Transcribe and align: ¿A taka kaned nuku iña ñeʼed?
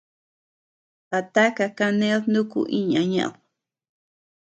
¿A 1.17 1.19
taka 1.33 1.65
kaned 1.77 2.21
nuku 2.33 2.59
iña 2.79 3.01
ñeʼed? 3.13 3.35